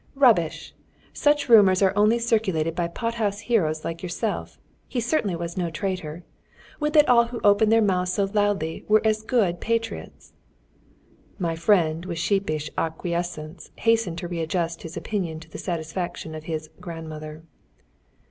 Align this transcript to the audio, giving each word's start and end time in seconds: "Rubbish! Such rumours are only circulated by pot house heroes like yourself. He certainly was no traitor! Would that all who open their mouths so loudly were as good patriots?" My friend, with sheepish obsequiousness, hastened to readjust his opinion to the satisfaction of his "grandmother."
"Rubbish! 0.15 0.73
Such 1.13 1.47
rumours 1.47 1.83
are 1.83 1.93
only 1.95 2.17
circulated 2.17 2.73
by 2.73 2.87
pot 2.87 3.13
house 3.21 3.41
heroes 3.41 3.85
like 3.85 4.01
yourself. 4.01 4.57
He 4.87 4.99
certainly 4.99 5.35
was 5.35 5.57
no 5.57 5.69
traitor! 5.69 6.23
Would 6.79 6.93
that 6.93 7.07
all 7.07 7.25
who 7.25 7.39
open 7.43 7.69
their 7.69 7.83
mouths 7.83 8.13
so 8.13 8.23
loudly 8.23 8.83
were 8.87 9.05
as 9.05 9.21
good 9.21 9.59
patriots?" 9.61 10.33
My 11.37 11.55
friend, 11.55 12.07
with 12.07 12.17
sheepish 12.17 12.71
obsequiousness, 12.79 13.69
hastened 13.75 14.17
to 14.17 14.27
readjust 14.27 14.81
his 14.81 14.97
opinion 14.97 15.39
to 15.41 15.49
the 15.51 15.59
satisfaction 15.59 16.33
of 16.33 16.45
his 16.45 16.71
"grandmother." 16.79 17.43